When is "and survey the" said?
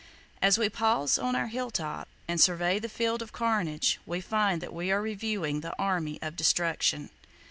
2.27-2.89